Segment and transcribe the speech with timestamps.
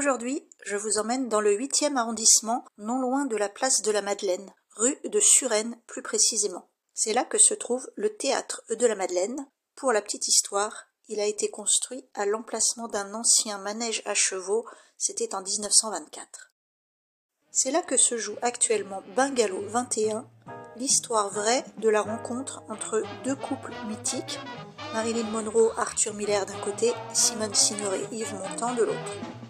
[0.00, 4.00] Aujourd'hui, je vous emmène dans le 8e arrondissement, non loin de la place de la
[4.00, 6.70] Madeleine, rue de Suresnes plus précisément.
[6.94, 9.46] C'est là que se trouve le théâtre de la Madeleine.
[9.76, 14.64] Pour la petite histoire, il a été construit à l'emplacement d'un ancien manège à chevaux,
[14.96, 16.50] c'était en 1924.
[17.50, 20.26] C'est là que se joue actuellement Bungalow 21,
[20.76, 24.38] l'histoire vraie de la rencontre entre deux couples mythiques,
[24.94, 29.49] Marilyn Monroe, Arthur Miller d'un côté, Simone Signoret, Yves Montand de l'autre.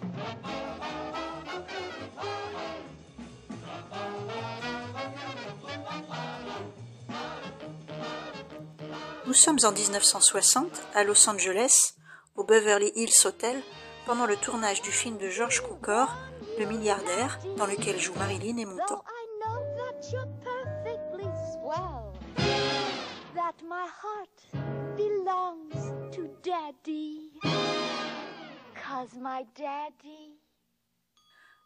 [9.27, 11.93] Nous sommes en 1960 à Los Angeles,
[12.35, 13.61] au Beverly Hills Hotel,
[14.07, 16.09] pendant le tournage du film de George Cukor,
[16.57, 19.03] Le milliardaire, dans lequel joue Marilyn et Montand.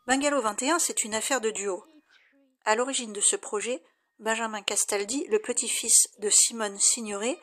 [0.08, 1.84] Bungalow 21, c'est une affaire de duo.
[2.66, 3.82] À l'origine de ce projet,
[4.22, 7.38] Benjamin Castaldi, le petit-fils de Simone Signoret,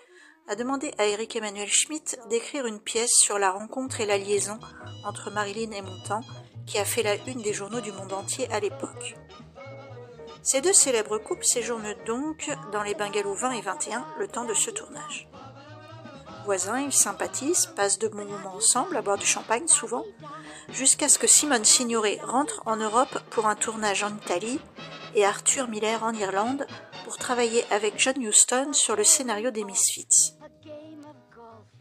[0.48, 4.58] a demandé à Eric Emmanuel Schmitt d'écrire une pièce sur la rencontre et la liaison
[5.04, 6.22] entre Marilyn et Montand,
[6.66, 9.16] qui a fait la une des journaux du monde entier à l'époque.
[10.42, 14.54] Ces deux célèbres couples séjournent donc dans les bungalows 20 et 21 le temps de
[14.54, 15.28] ce tournage.
[16.46, 20.06] Voisins, ils sympathisent, passent de bons moments ensemble, à boire du champagne souvent,
[20.70, 24.58] jusqu'à ce que Simone Signoret rentre en Europe pour un tournage en Italie
[25.14, 26.66] et Arthur Miller en Irlande
[27.04, 30.34] pour travailler avec John Huston sur le scénario des Misfits.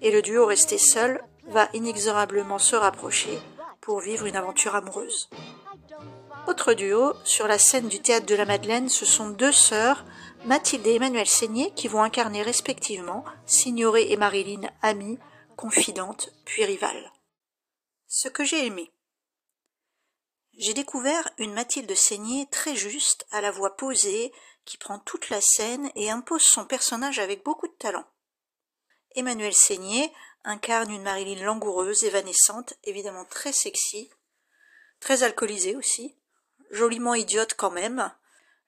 [0.02, 3.40] Et le duo resté seul va inexorablement se rapprocher
[3.82, 5.30] pour vivre une aventure amoureuse.
[6.48, 10.04] Autre duo, sur la scène du théâtre de la Madeleine, ce sont deux sœurs,
[10.46, 15.20] Mathilde et Emmanuel Seigné, qui vont incarner respectivement Signoret et Marilyn, amies,
[15.56, 17.12] confidentes, puis rivales.
[18.08, 18.92] Ce que j'ai aimé.
[20.62, 24.32] J'ai découvert une Mathilde Seigné très juste, à la voix posée,
[24.64, 28.06] qui prend toute la scène et impose son personnage avec beaucoup de talent.
[29.16, 30.14] Emmanuel Seigné
[30.44, 34.12] incarne une Marilyn langoureuse, évanescente, évidemment très sexy,
[35.00, 36.16] très alcoolisée aussi,
[36.70, 38.14] joliment idiote quand même.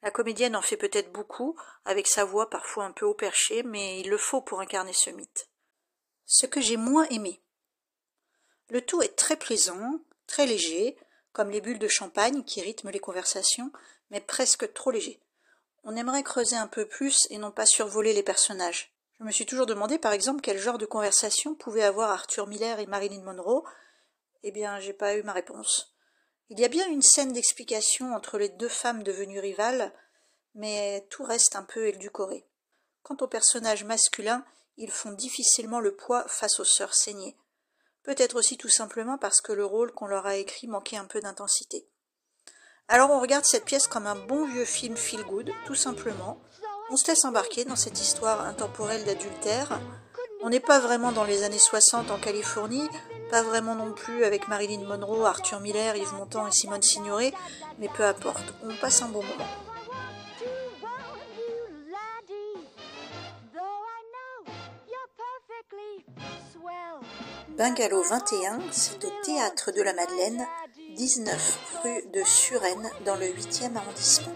[0.02, 4.00] La comédienne en fait peut-être beaucoup, avec sa voix parfois un peu haut perché, mais
[4.00, 5.48] il le faut pour incarner ce mythe.
[6.26, 7.44] Ce que j'ai moins aimé.
[8.70, 10.98] Le tout est très plaisant, très léger,
[11.34, 13.72] comme les bulles de champagne qui rythment les conversations,
[14.12, 15.20] mais presque trop léger.
[15.84, 18.94] On aimerait creuser un peu plus et non pas survoler les personnages.
[19.20, 22.80] Je me suis toujours demandé par exemple quel genre de conversation pouvaient avoir Arthur Miller
[22.80, 23.64] et Marilyn Monroe.
[24.44, 25.94] Eh bien, j'ai pas eu ma réponse.
[26.50, 29.92] Il y a bien une scène d'explication entre les deux femmes devenues rivales,
[30.56, 32.46] mais tout reste un peu édulcoré.
[33.02, 34.46] Quant aux personnages masculins,
[34.78, 37.36] ils font difficilement le poids face aux sœurs saignées.
[38.04, 41.22] Peut-être aussi tout simplement parce que le rôle qu'on leur a écrit manquait un peu
[41.22, 41.88] d'intensité.
[42.90, 46.42] Alors on regarde cette pièce comme un bon vieux film feel good, tout simplement.
[46.90, 49.80] On se laisse embarquer dans cette histoire intemporelle d'adultère.
[50.42, 52.90] On n'est pas vraiment dans les années 60 en Californie,
[53.32, 57.34] pas vraiment non plus avec Marilyn Monroe, Arthur Miller, Yves Montand et Simone Signoret,
[57.80, 59.48] mais peu importe, on passe un bon moment.
[67.58, 70.44] Bungalow 21, c'est au Théâtre de la Madeleine,
[70.96, 74.34] 19 rue de Suresnes, dans le 8e arrondissement.